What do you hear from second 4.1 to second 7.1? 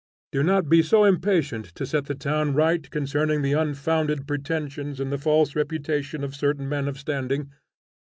pretensions and the false reputation of certain men of